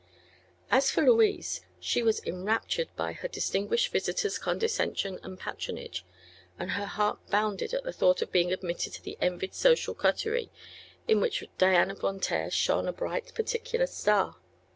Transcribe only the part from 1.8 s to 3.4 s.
was enraptured by her